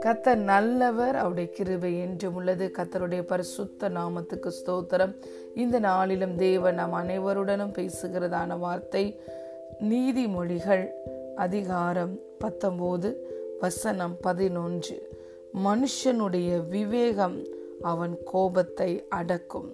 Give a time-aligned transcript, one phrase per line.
[0.00, 2.70] கத்தர் நல்லவர் அவருடைய கிருபை என்றும் உள்ளது.
[2.78, 5.14] கத்தருடைய பரிசுத்த நாமத்துக்கு ஸ்தோத்திரம்.
[5.54, 9.20] இந்த நாளிலும் தேவன் நாம் அனைவருடனும் பேசுகிறதான வார்த்தை
[9.82, 10.88] நீதிமொழிகள்
[11.36, 13.14] அதிகாரம் பத்தொம்போது
[13.60, 15.08] வசனம் பதினொன்று.
[15.64, 17.44] மனுஷனுடைய விவேகம்
[17.82, 19.72] அவன் கோபத்தை அடக்கும்.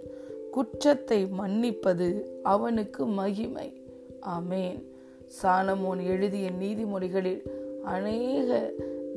[0.51, 3.83] குற்றத்தை மன்னிப்பது அவனுக்கு மகிமை.
[4.27, 4.91] ஆமேன்.
[5.43, 7.43] சாலமோன் எழுதிய நீதிமொழிகளில்
[7.85, 8.71] அநேக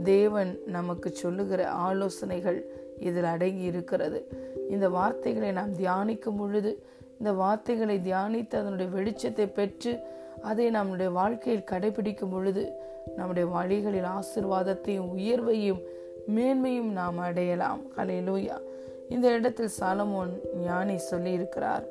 [0.03, 2.65] தேவன் நமக்கு சொல்லுகிற ஆலோசனைகள்
[2.99, 4.27] இதில் அடங்கி இருக்கிறது
[4.69, 6.83] இந்த வார்த்தைகளை நாம் தியானிக்கும் பொழுது
[7.17, 9.99] இந்த வார்த்தைகளை தியானித்து அதனுடைய வெளிச்சத்தை பெற்று
[10.41, 12.71] அதை நம்முடைய வாழ்க்கையில் கடைபிடிக்கும் பொழுது
[13.15, 15.81] நம்முடைய வழிகளில் ஆசிர்வாதத்தையும் உயர்வையும்
[16.35, 17.81] மேன்மையும் நாம் அடையலாம்.
[17.97, 18.61] அலையலூயா
[19.09, 21.83] இந்த இடத்தில் சாலமோன் ஞானி சொல்லியிருக்கிறார்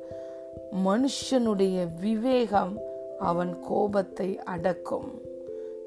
[0.85, 2.77] மனுஷனுடைய விவேகம்
[3.19, 5.21] அவன் கோபத்தை அடக்கும்.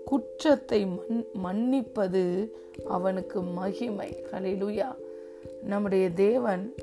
[0.04, 2.50] குற்றத்தை மன் மன்னிப்பது
[2.88, 4.24] அவனுக்கு மகிமை.
[4.32, 4.94] ஹலேலூயா
[5.62, 6.74] நம்முடைய தேவன்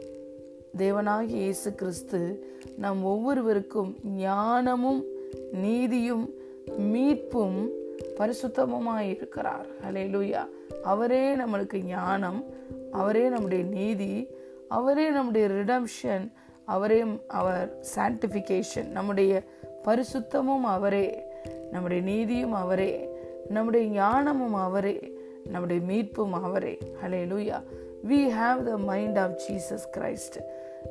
[0.77, 5.03] தேவனாகிய இயேசு கிறிஸ்து நம் ஒவ்வொருவருக்கும் ஞானமும்
[5.51, 6.33] நீதியும்
[6.77, 7.69] மீட்பும்
[8.17, 9.67] பரிசுத்தமுமாய் இருக்கிறார்.
[9.83, 10.47] ஹலேலுயா
[10.83, 12.43] அவரே நம்மளுக்கு ஞானம்
[12.91, 14.27] அவரே நம்முடைய நீதி
[14.67, 16.31] அவரே நம்முடைய ரிடம்ஷன்
[16.65, 19.43] அவரே அவர் சான்டிஃபிகேஷன் நம்முடைய
[19.85, 21.23] பரிசுத்தமும் அவரே.
[21.71, 23.09] நம்முடைய நீதியும் அவரே.
[23.49, 25.17] நம்முடைய ஞானமும் அவரே.
[25.49, 26.77] நம்முடைய மீட்பும் அவரே.
[27.15, 27.63] Hallelujah
[28.09, 30.41] we have the mind of Jesus Christ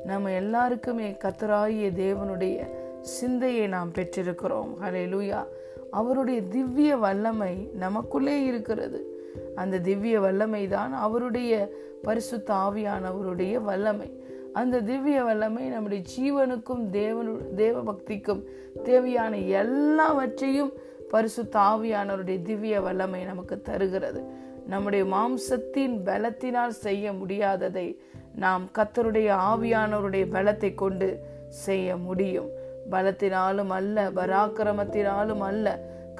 [0.05, 2.67] நம்ம எல்லாருக்குமே கத்தராகிய தேவனுடைய
[3.01, 4.75] சிந்தையை நாம் பெற்றிருக்கிறோம்.
[4.81, 5.45] ஹலே லூயா
[5.91, 9.29] அவருடைய திவ்ய வல்லமை நமக்குள்ளே இருக்கிறது.
[9.55, 11.69] அந்த திவ்ய வல்லமை தான் அவருடைய
[12.01, 14.24] பரிசுத்த ஆவியானவருடைய வல்லமை.
[14.55, 18.41] அந்த திவ்ய வல்லமை நம்முடைய ஜீவனுக்கும் தேவனு தேவ பக்திக்கும்
[18.83, 20.71] தேவையான எல்லாவற்றையும்
[21.09, 24.21] பரிசு தாவியானவருடைய திவ்ய வல்லமை நமக்கு தருகிறது.
[24.67, 27.87] நம்முடைய மாம்சத்தின் பலத்தினால் செய்ய முடியாததை
[28.35, 31.09] நாம் கத்தருடைய ஆவியானவருடைய பலத்தை கொண்டு
[31.49, 32.49] செய்ய முடியும்.
[32.91, 35.67] பலத்தினாலும் அல்ல பராக்கிரமத்தினாலும் அல்ல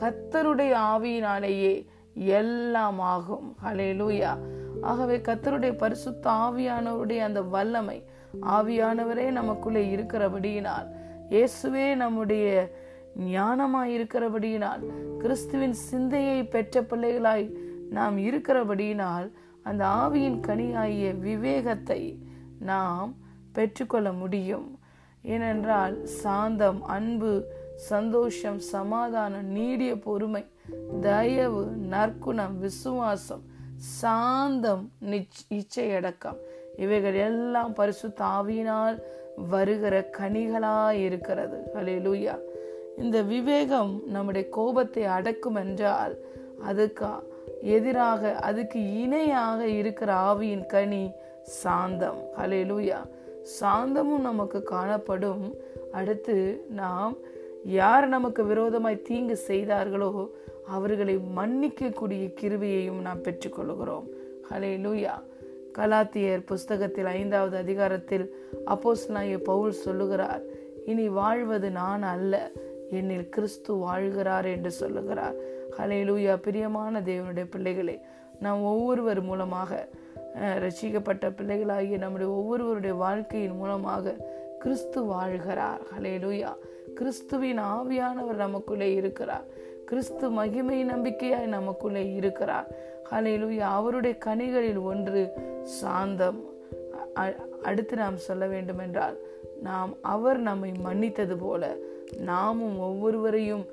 [0.02, 1.74] கத்தருடைய ஆவியினாலேயே
[2.38, 3.48] எல்லாம் ஆகும்.
[3.66, 4.34] ஹலேலூயா
[4.82, 7.98] ஆகவே கத்தருடைய பரிசுத்த ஆவியானவருடைய அந்த வல்லமை
[8.42, 10.88] ஆவியானவரே நமக்குள்ளே இருக்கிறபடியினால்
[11.30, 12.48] இயேசுவே நம்முடைய
[13.18, 14.82] ஞானமாய் இருக்கிறபடியினால்
[15.18, 17.56] கிறிஸ்துவின் சிந்தையை பெற்ற பிள்ளைகளாய்
[17.90, 19.32] நாம் இருக்கிறபடியினால்
[19.64, 22.02] அந்த ஆவியின் கனியாகிய விவேகத்தை
[22.60, 23.16] நாம்
[23.54, 24.80] பெற்றுக்கொள்ள முடியும்.
[25.24, 27.32] ஏனென்றால் சாந்தம் அன்பு
[27.76, 30.44] சந்தோஷம் சமாதானம் நீடிய பொறுமை
[31.02, 33.44] தயவு நற்குணம் விசுவாசம்
[34.00, 34.92] சாந்தம்
[35.50, 36.38] இச்சையடக்கம்.
[36.78, 38.98] இவைகள் எல்லாம் பரிசு தாவினால்
[39.50, 41.58] வருகிற கனிகளாய் இருக்கிறது.
[41.74, 42.36] அலையலூயா
[42.98, 46.14] இந்த விவேகம் நம்முடைய கோபத்தை அடக்கும் என்றால்
[46.64, 47.10] அதுக்கு
[47.62, 51.12] எதிராக அதுக்கு இணையாக இருக்கிற ஆவியின் கனி
[51.44, 52.22] சாந்தம்.
[52.38, 53.00] ஹலே லூயா
[53.60, 55.56] சாந்தமும் நமக்கு காணப்படும்.
[55.92, 57.16] அடுத்து நாம்
[57.64, 60.12] யார் நமக்கு விரோதமாய் தீங்கு செய்தார்களோ
[60.76, 64.08] அவர்களை மன்னிக்கக்கூடிய கிருவியையும் நாம் பெற்றுக்கொள்கிறோம்.
[64.52, 65.16] ஹலே லூயா
[65.78, 68.26] கலாத்தியர் புஸ்தகத்தில் ஐந்தாவது அதிகாரத்தில்
[68.66, 70.42] அப்போஸ் நாய பவுல் சொல்லுகிறார்
[70.86, 72.52] இனி வாழ்வது நான் அல்ல
[72.92, 75.36] என்னில் கிறிஸ்து வாழ்கிறார் என்று சொல்லுகிறார்.
[75.78, 78.02] ஹலேலூயா பிரியமான தேவனுடைய பிள்ளைகளே
[78.40, 79.88] நாம் ஒவ்வொருவர் மூலமாக
[80.36, 84.16] ரசிக்கப்பட்ட பிள்ளைகளாகிய நம்முடைய ஒவ்வொருவருடைய வாழ்க்கையின் மூலமாக
[84.60, 85.82] கிறிஸ்து வாழ்கிறார்.
[85.94, 86.52] ஹலேலூயா
[86.96, 89.46] கிறிஸ்துவின் ஆவியானவர் நமக்குள்ளே இருக்கிறார்.
[89.86, 92.68] கிறிஸ்து மகிமை நம்பிக்கையாய் நமக்குள்ளே இருக்கிறார்.
[93.12, 95.22] ஹலையிலுயா அவருடைய கனிகளில் ஒன்று
[95.80, 96.40] சாந்தம்.
[97.64, 99.18] அடுத்து நாம் சொல்ல வேண்டுமென்றால்
[99.62, 101.64] நாம் அவர் நம்மை மன்னித்தது போல
[102.32, 103.66] நாமும் ஒவ்வொருவரையும்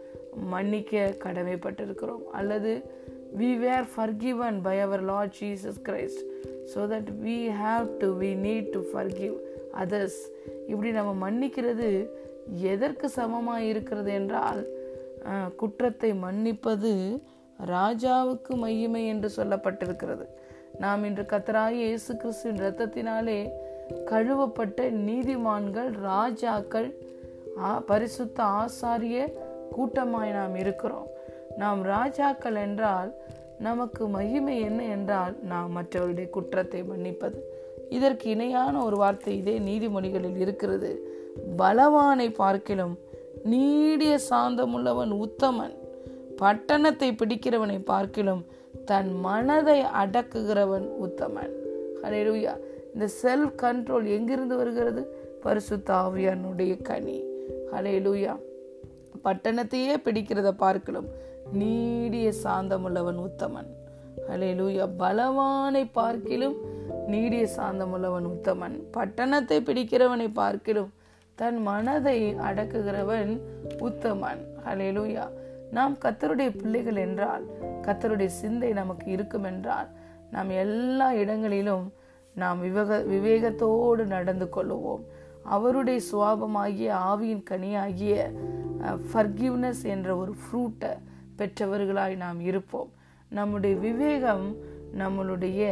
[0.53, 2.27] மன்னிக்க கடமைப்பட்டிருக்கிறோம்.
[2.33, 2.73] அல்லது
[3.39, 6.23] we were forgiven by our Lord Jesus Christ
[6.73, 9.37] so that we have to we need to forgive
[9.83, 10.21] others
[10.67, 11.89] இப்படி நம்ம மன்னிக்கிறது
[12.73, 14.63] எதற்கு சமமாக இருக்கிறது என்றால்
[15.57, 16.93] குற்றத்தை மன்னிப்பது
[17.67, 20.25] ராஜாவுக்கு மையமை என்று சொல்லப்பட்டிருக்கிறது.
[20.79, 23.41] நாம் இன்று கத்தராய் இயேசு கிறிஸ்துவின் ரத்தத்தினாலே
[24.11, 26.91] கழுவப்பட்ட நீதிமான்கள் ராஜாக்கள்
[27.87, 29.19] பரிசுத்த ஆசாரிய
[29.77, 31.09] கூட்டமாய் நாம் இருக்கிறோம்.
[31.57, 33.11] நாம் ராஜாக்கள் என்றால்
[33.59, 37.39] நமக்கு மகிமை என்ன என்றால் நாம் மற்றவருடைய குற்றத்தை மன்னிப்பது.
[37.89, 40.91] இதற்கு இணையான ஒரு வார்த்தை இதே நீதிமொழிகளில் இருக்கிறது.
[41.57, 42.95] பலவானை பார்க்கிலும்
[43.45, 45.75] நீடிய சாந்தமுள்ளவன் உத்தமன்.
[46.43, 48.47] பட்டணத்தை பிடிக்கிறவனை பார்க்கிலும்
[48.85, 51.53] தன் மனதை அடக்குகிறவன் உத்தமன்.
[52.03, 52.55] ஹலேலூயா
[52.95, 55.03] இந்த செல்ஃப் கண்ட்ரோல் எங்கிருந்து வருகிறது?
[55.43, 57.25] பரிசுத்தாவியனுடைய கனி.
[57.73, 58.35] ஹலேலூயா
[59.25, 61.09] பட்டணத்தையே பிடிக்கிறத பார்க்கலும்
[61.53, 63.71] நீடிய சாந்தமுள்ளவன் உத்தமன்.
[64.29, 66.57] ஹalleluya பலவானை பார்க்கிலும்
[67.07, 68.77] நீடிய சாந்தமுள்ளவன் உத்தமன்.
[68.93, 70.91] பட்டணத்தை பிடிக்கிறவனை பார்க்கிலும்
[71.35, 73.41] தன் மனதை அடக்குகிறவன்
[73.81, 74.43] உத்தமன்.
[74.67, 75.25] ஹalleluya
[75.73, 77.45] நாம் கத்தருடைய பிள்ளைகள் என்றால்
[77.87, 79.89] கத்தருடைய சிந்தை நமக்கு இருக்கும் என்றால்
[80.31, 81.85] நாம் எல்லா இடங்களிலும்
[82.35, 85.03] நாம் விவேக விவேகத்தோடு நடந்து கொள்ளுவோம்.
[85.55, 88.13] அவருடைய சுவாபமாகிய ஆவியின் கனியாகிய
[89.13, 90.93] ஃபர்கிவ்னஸ் என்ற ஒரு ஃப்ரூட்டை
[91.39, 92.91] பெற்றவர்களாய் நாம் இருப்போம்.
[93.29, 94.47] நம்முடைய விவேகம்
[94.99, 95.63] நம்மளுடைய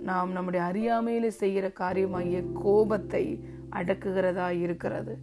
[0.00, 3.24] நாம் நம்முடைய அறியாமையில செய்கிற காரியமாகிய கோபத்தை
[3.72, 5.14] அடக்குகிறதா இருக்கிறது.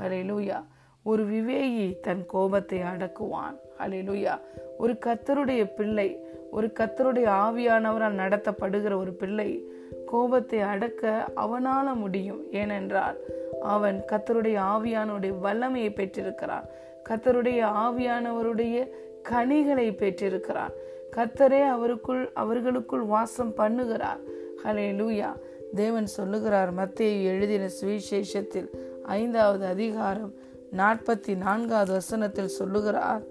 [0.00, 0.58] ஹalleluya
[1.02, 3.56] ஒரு விவேகி தன் கோபத்தை அடக்குவான்.
[3.78, 4.38] ஹalleluya.
[4.78, 6.18] ஒரு கத்தருடைய பிள்ளை
[6.50, 9.64] ஒரு கத்தருடைய ஆவியானவரால் நடத்தப்படுகிற ஒரு பிள்ளை
[10.06, 12.52] கோபத்தை அடக்க அவனால முடியும்.
[12.52, 13.18] ஏனென்றால்
[13.60, 16.64] அவன் கத்தருடைய ஆவியானவருடைய வல்லமையை பெற்றிருக்கிறான்.
[17.08, 18.88] கத்தருடைய ஆவியானவருடைய
[19.22, 20.70] கனிகளை பெற்றிருக்கிறான்.
[21.16, 24.20] கத்தரே அவருக்குள் அவர்களுக்குள் வாசம் பண்ணுகிறார்.
[24.64, 25.32] ஹலே லூயா
[25.74, 28.68] தேவன் சொல்லுகிறார் மத்திய எழுதின சுவிசேஷத்தில்
[29.02, 33.22] ஐந்தாவது அதிகாரம் நாற்பத்தி நான்காவது வசனத்தில் சொல்லுகிறார்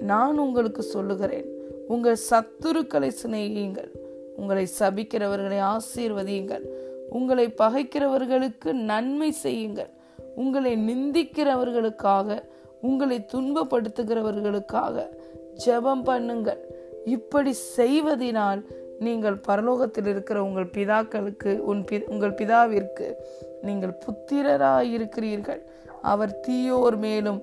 [0.00, 1.46] நான் உங்களுக்கு சொல்லுகிறேன்
[1.88, 3.90] உங்கள் சத்துருக்களை சிநேகியுங்கள்
[4.36, 6.62] உங்களை சபிக்கிறவர்களை ஆசீர்வதியுங்கள்
[7.10, 9.90] உங்களை பகைக்கிறவர்களுக்கு நன்மை செய்யுங்கள்
[10.34, 12.42] உங்களை நிந்திக்கிறவர்களுக்காக
[12.80, 15.06] உங்களை துன்பப்படுத்துகிறவர்களுக்காக
[15.64, 16.58] ஜெபம் பண்ணுங்கள்.
[17.04, 18.64] இப்படி செய்வதினால்
[18.98, 23.14] நீங்கள் பரலோகத்தில் இருக்கிற உங்கள் பிதாக்களுக்கு உன் பி உங்கள் பிதாவிற்கு
[23.62, 25.70] நீங்கள் புத்திரராய் இருக்கிறீர்கள்
[26.02, 27.40] அவர் தீயோர் மேலும்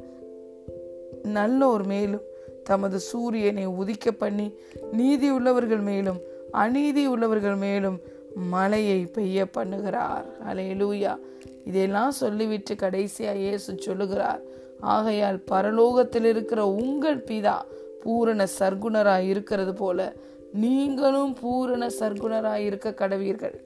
[1.23, 2.25] நல்லோர் மேலும்
[2.63, 4.53] தமது சூரியனை உதிக்க பண்ணி
[4.91, 6.19] நீதி உள்ளவர்கள் மேலும்
[6.51, 7.97] அநீதி உள்ளவர்கள் மேலும்
[8.35, 10.25] மழையை பெய்ய பண்ணுகிறார்.
[10.49, 11.17] அலையலூயா
[11.65, 14.41] இதெல்லாம் சொல்லிவிட்டு கடைசியா இயேசு சொல்லுகிறார்
[14.79, 17.57] ஆகையால் பரலோகத்தில் இருக்கிற உங்கள் பிதா
[18.03, 20.15] பூரண சர்க்குணராய் இருக்கிறது போல
[20.53, 23.57] நீங்களும் பூரண சர்க்குணராய் இருக்க கடவீர்கள்.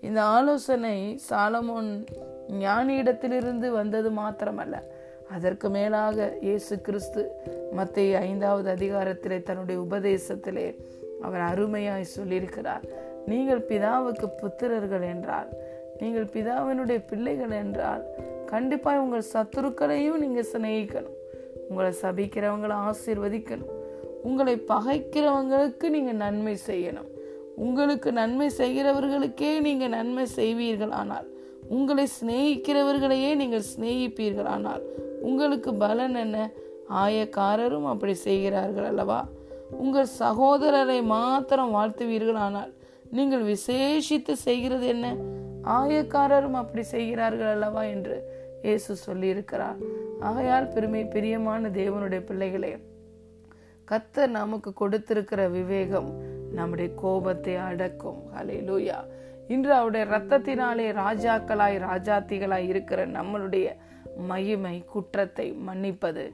[0.00, 2.06] இந்த ஆலோசனை சாலமோன்
[2.50, 4.82] ஞானியிடத்திலிருந்து வந்தது மாத்திரமல்ல.
[5.30, 7.30] அதற்கு மேலாக இயேசு கிறிஸ்து
[7.72, 10.66] மத்திய ஐந்தாவது அதிகாரத்திலே தன்னுடைய உபதேசத்திலே
[11.22, 12.84] அவர் அருமையாய் சொல்லியிருக்கிறார்.
[13.26, 15.48] நீங்கள் பிதாவுக்கு புத்திரர்கள் என்றால்
[16.00, 18.04] நீங்கள் பிதாவினுடைய பிள்ளைகள் என்றால்
[18.46, 21.16] கண்டிப்பாக உங்கள் சத்துருக்களையும் நீங்கள் சிநேகிக்கணும்.
[21.68, 23.72] உங்களை சபிக்கிறவங்களை ஆசீர்வதிக்கணும்.
[24.22, 27.10] உங்களை பகைக்கிறவங்களுக்கு நீங்கள் நன்மை செய்யணும்.
[27.56, 31.28] உங்களுக்கு நன்மை செய்கிறவர்களுக்கே நீங்கள் நன்மை செய்வீர்கள் ஆனால்
[31.68, 34.82] உங்களை சிநேகிக்கிறவர்களையே நீங்கள் சிநேகிப்பீர்கள் ஆனால்
[35.20, 36.50] உங்களுக்கு பலன் என்ன?
[36.88, 39.24] ஆயக்காரரும் அப்படி செய்கிறார்கள் அல்லவா?
[39.70, 42.72] உங்கள் சகோதரரை மாத்திரம் வாழ்த்துவீர்கள் ஆனால்
[43.10, 45.16] நீங்கள் விசேஷித்து செய்கிறது என்ன?
[45.64, 49.78] ஆயக்காரரும் அப்படி செய்கிறார்கள் அல்லவா என்று இயேசு சொல்லியிருக்கிறார்.
[50.20, 52.76] ஆகையால் பெருமை பிரியமான தேவனுடைய பிள்ளைகளே
[53.90, 58.98] கத்தர் நமக்கு கொடுத்திருக்கிற விவேகம் நம்முடைய கோபத்தை அடக்கும் ஹலே லூயா
[59.48, 63.66] இன்று அவருடைய ரத்தத்தினாலே ராஜாக்களாய் ராஜாத்திகளாய் இருக்கிற நம்மளுடைய
[64.28, 66.24] மகிமை குற்றத்தை மன்னிப்பது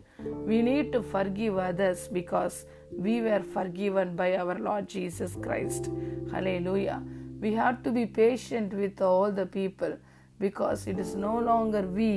[0.49, 2.57] we need to forgive others because
[3.05, 5.89] we were forgiven by our Lord Jesus Christ
[6.67, 6.97] hallelujah
[7.45, 9.95] we have to be patient with all the people
[10.41, 12.13] because it is no longer we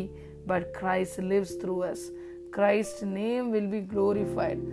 [0.47, 2.05] but Christ lives through us
[2.51, 4.63] Christ name will be glorified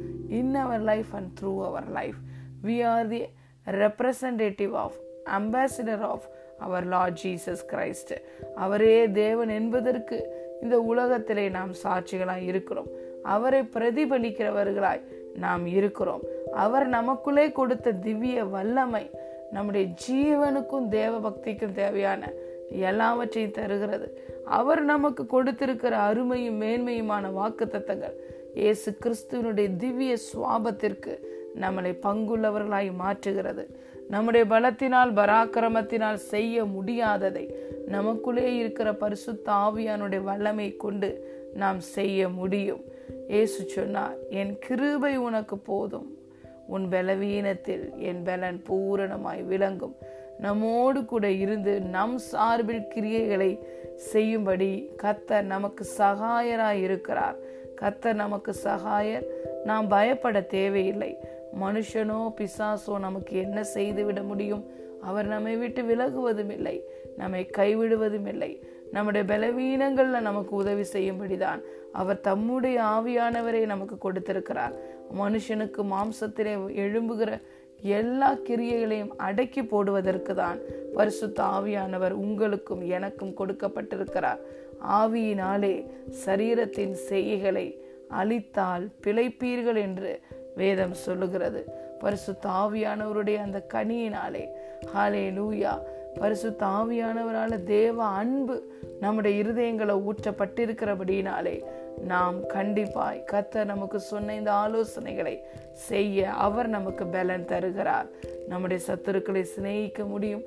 [0.41, 2.19] in our life and through our life
[2.64, 3.29] we are the
[3.67, 4.93] representative of
[5.38, 6.21] ambassador of
[6.59, 8.12] our Lord Jesus Christ
[8.55, 10.17] அவரே தேவன் என்பதற்கு
[10.62, 12.87] இந்த உலகத்திலே நாம் சாட்சிகளாய் இருக்கிறோம்.
[13.23, 15.00] அவரை பிரதிபலிக்கிறவர்களாய்
[15.35, 16.21] நாம் இருக்கிறோம்.
[16.52, 19.11] அவர் நமக்குள்ளே கொடுத்த திவ்ய வல்லமை
[19.50, 22.33] நம்முடைய ஜீவனுக்கும் தேவ பக்திக்கும் தேவையான
[22.69, 24.09] எல்லாவற்றையும் தருகிறது.
[24.45, 28.17] அவர் நமக்கு கொடுத்திருக்கிற அருமையும் மேன்மையுமான வாக்கு தத்தங்கள்
[28.55, 31.12] இயேசு கிறிஸ்துவனுடைய திவ்ய சுவாபத்திற்கு
[31.57, 33.66] நம்மளை பங்குள்ளவர்களாய் மாற்றுகிறது.
[34.09, 37.54] நம்முடைய பலத்தினால் பராக்கிரமத்தினால் செய்ய முடியாததை
[37.87, 42.85] நமக்குள்ளே இருக்கிற பரிசுத்த ஆவியானுடைய வல்லமை கொண்டு நாம் செய்ய முடியும்.
[43.28, 46.19] ஏசு சொன்னார் என் கிருபை உனக்கு போதும்.
[46.66, 49.97] உன் பலவீனத்தில் என் பலன் பூரணமாய் விளங்கும்.
[50.38, 53.59] நம்மோடு கூட இருந்து நம் சார்பில் கிரியைகளை
[53.97, 57.37] செய்யும்படி கத்தர் நமக்கு சகாயராய் இருக்கிறார்
[57.80, 59.25] கத்தர் நமக்கு சகாயர்.
[59.64, 61.16] நாம் பயப்பட தேவையில்லை.
[61.62, 64.64] மனுஷனோ பிசாசோ நமக்கு என்ன செய்து விட முடியும்?
[65.02, 66.85] அவர் நம்மை விட்டு விலகுவதும் இல்லை
[67.16, 71.61] நம்மை கைவிடுவதும் இல்லை நம்முடைய பலவீனங்களில் நமக்கு உதவி செய்யும்படிதான்
[71.92, 74.75] அவர் தம்முடைய ஆவியானவரை நமக்கு கொடுத்திருக்கிறார்.
[75.19, 76.54] மனுஷனுக்கு மாம்சத்திலே
[76.85, 77.40] எழும்புகிற
[77.83, 80.59] எல்லா கிரியைகளையும் அடக்கி போடுவதற்கு தான்
[80.95, 84.40] பரிசுத்த ஆவியானவர் உங்களுக்கும் எனக்கும் கொடுக்கப்பட்டிருக்கிறார்.
[84.83, 85.87] ஆவியினாலே
[86.26, 90.23] சரீரத்தின் செய்கைகளை அழித்தால் பிழைப்பீர்கள் என்று
[90.57, 91.64] வேதம் சொல்லுகிறது.
[91.99, 94.49] பரிசு தாவியானவருடைய அந்த கனியினாலே.
[94.97, 95.78] ஹாலே லூயா
[96.14, 101.62] பரிசு தாவியானவரால் தேவ அன்பு நம்முடைய இருதயங்களை ஊற்றப்பட்டிருக்கிறபடினாலே
[102.00, 105.40] நாம் கண்டிப்பாய் கத்தர் நமக்கு சொன்ன இந்த ஆலோசனைகளை
[105.73, 108.07] செய்ய அவர் நமக்கு பலன் தருகிறார்.
[108.49, 110.42] நம்முடைய சத்துருக்களை சிநேகிக்க முடியும்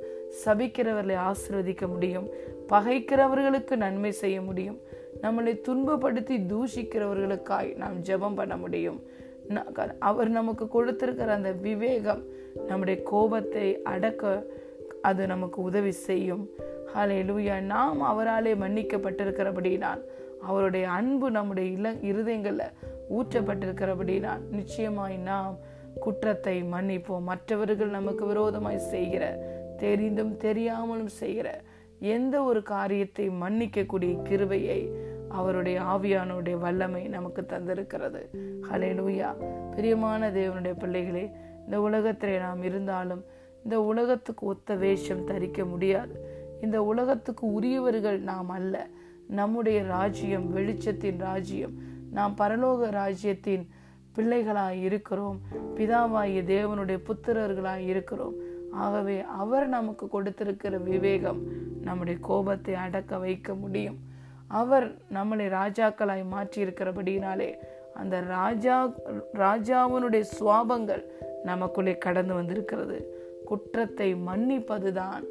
[0.45, 2.27] சபிக்கிறவர்களை ஆசிர்வதிக்க முடியும்
[2.69, 4.79] பகைக்கிறவர்களுக்கு நன்மை செய்ய முடியும்
[5.21, 9.01] நம்மளை துன்பப்படுத்தி தூஷிக்கிறவர்களுக்காய் நாம் ஜெபம் பண்ண முடியும்.
[9.99, 12.23] அவர் நமக்கு கொடுத்திருக்கிற அந்த விவேகம்
[12.67, 14.45] நம்முடைய கோபத்தை அடக்க
[15.01, 16.49] அது நமக்கு உதவி செய்யும்.
[16.95, 20.01] ஹலே லூயா நாம் அவராலே மன்னிக்கப்பட்டிருக்கிறபடினால்
[20.41, 22.73] அவருடைய அன்பு நம்முடைய இள இருதயங்களில்
[23.09, 25.57] ஊற்றப்பட்டிருக்கிறபடினால் நிச்சயமாய் நாம்
[25.99, 27.27] குற்றத்தை மன்னிப்போம்.
[27.31, 29.23] மற்றவர்கள் நமக்கு விரோதமாய் செய்கிற
[29.77, 31.61] தெரிந்தும் தெரியாமலும் செய்கிற
[31.99, 34.79] எந்த ஒரு காரியத்தை மன்னிக்கக்கூடிய கிருவையை
[35.33, 38.21] அவருடைய ஆவியானுடைய வல்லமை நமக்கு தந்திருக்கிறது.
[38.71, 39.29] ஹலே லூயா
[39.75, 41.31] பிரியமான தேவனுடைய பிள்ளைகளே
[41.65, 43.23] இந்த உலகத்திலே நாம் இருந்தாலும்
[43.63, 46.15] இந்த உலகத்துக்கு ஒத்த வேஷம் தரிக்க முடியாது.
[46.61, 48.87] இந்த உலகத்துக்கு உரியவர்கள் நாம் அல்ல.
[49.27, 51.73] நம்முடைய ராஜ்யம் வெளிச்சத்தின் ராஜ்யம்.
[52.11, 53.69] நாம் பரலோக ராஜ்யத்தின்
[54.15, 55.39] பிள்ளைகளாய் இருக்கிறோம்.
[55.75, 58.33] பிதாவாகிய தேவனுடைய புத்திரர்களாய் இருக்கிறோம்.
[58.71, 61.41] ஆகவே அவர் நமக்கு கொடுத்திருக்கிற விவேகம்
[61.81, 63.97] நம்முடைய கோபத்தை அடக்க வைக்க முடியும்.
[64.53, 67.49] அவர் நம்மளை ராஜாக்களாய் மாற்றி இருக்கிறபடியினாலே
[67.93, 68.77] அந்த ராஜா
[69.33, 71.03] ராஜாவினுடைய சுவாபங்கள்
[71.43, 72.97] நமக்குள்ளே கடந்து வந்திருக்கிறது.
[73.45, 75.23] குற்றத்தை மன்னிப்பதுதான்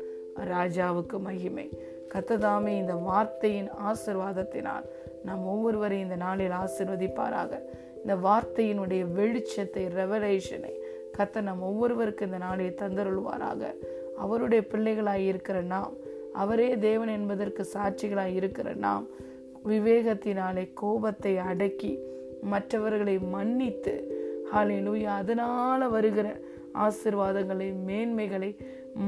[0.54, 1.66] ராஜாவுக்கு மகிமை.
[2.14, 4.86] கத்ததாமே இந்த வார்த்தையின் ஆசிர்வாதத்தினால்
[5.24, 7.52] நாம் ஒவ்வொருவரையும் இந்த நாளில் ஆசிர்வதிப்பாராக.
[8.00, 10.74] இந்த வார்த்தையினுடைய வெளிச்சத்தை ரெவலேஷனை
[11.18, 13.62] கத்த நம் ஒவ்வொருவருக்கு இந்த நாளை தந்தருள்வாராக.
[14.18, 15.94] அவருடைய பிள்ளைகளாய் இருக்கிற நாம்
[16.32, 19.06] அவரே தேவன் என்பதற்கு சாட்சிகளாய் இருக்கிற நாம்
[19.68, 21.98] விவேகத்தினாலே கோபத்தை அடக்கி
[22.42, 23.94] மற்றவர்களை மன்னித்து
[24.52, 26.40] ஹாலிலூயா அதனால் வருகிற
[26.74, 28.56] ஆசிர்வாதங்களை மேன்மைகளை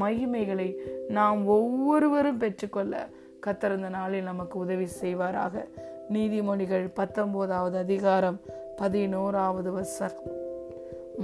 [0.01, 0.75] மகிமைகளை
[1.09, 3.09] நாம் ஒவ்வொருவரும் பெற்றுக்கொள்ள
[3.47, 5.65] கத்திருந்த நாளில் நமக்கு உதவி செய்வாராக.
[6.13, 8.41] நீதிமொழிகள் பத்தொன்பதாவது அதிகாரம்
[8.77, 10.23] பதினோராவது வசனம்.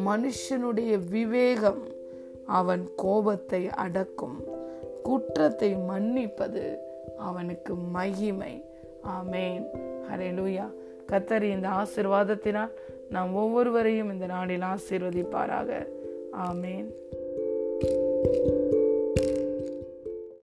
[0.06, 1.82] மனுஷனுடைய விவேகம்
[2.46, 4.59] அவன் கோபத்தை அடக்கும்.
[5.02, 6.76] குற்றத்தை மன்னிப்பது
[7.16, 8.64] அவனுக்கு மகிமை.
[9.04, 9.66] ஆமேன்.
[10.10, 10.72] ஹரே லூயா
[11.12, 12.70] கத்தரி இந்த ஆசிர்வாதத்தினால்
[13.10, 15.86] நாம் ஒவ்வொருவரையும் இந்த நாளில் ஆசீர்வதிப்பாராக.
[16.32, 16.86] ஆமேன்.
[17.82, 18.59] thank you